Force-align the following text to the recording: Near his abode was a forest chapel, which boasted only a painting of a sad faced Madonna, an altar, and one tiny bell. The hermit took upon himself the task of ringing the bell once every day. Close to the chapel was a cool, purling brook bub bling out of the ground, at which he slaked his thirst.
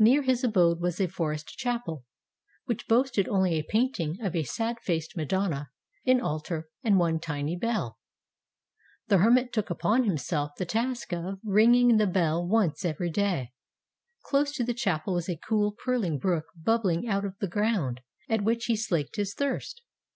Near 0.00 0.22
his 0.22 0.42
abode 0.42 0.80
was 0.80 1.00
a 1.00 1.06
forest 1.06 1.56
chapel, 1.56 2.04
which 2.64 2.88
boasted 2.88 3.28
only 3.28 3.54
a 3.56 3.62
painting 3.62 4.20
of 4.20 4.34
a 4.34 4.42
sad 4.42 4.80
faced 4.80 5.16
Madonna, 5.16 5.70
an 6.04 6.20
altar, 6.20 6.68
and 6.82 6.98
one 6.98 7.20
tiny 7.20 7.54
bell. 7.54 8.00
The 9.06 9.18
hermit 9.18 9.52
took 9.52 9.70
upon 9.70 10.02
himself 10.02 10.50
the 10.58 10.64
task 10.66 11.12
of 11.12 11.38
ringing 11.44 11.98
the 11.98 12.08
bell 12.08 12.44
once 12.44 12.84
every 12.84 13.10
day. 13.10 13.52
Close 14.24 14.50
to 14.56 14.64
the 14.64 14.74
chapel 14.74 15.14
was 15.14 15.28
a 15.28 15.36
cool, 15.36 15.70
purling 15.70 16.18
brook 16.18 16.46
bub 16.60 16.82
bling 16.82 17.06
out 17.06 17.24
of 17.24 17.38
the 17.38 17.46
ground, 17.46 18.00
at 18.28 18.42
which 18.42 18.64
he 18.64 18.74
slaked 18.74 19.14
his 19.14 19.34
thirst. 19.34 19.82